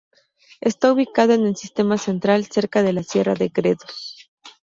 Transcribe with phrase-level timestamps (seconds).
[0.61, 4.31] Está ubicado en el Sistema Central, cerca de la Sierra de Gredos.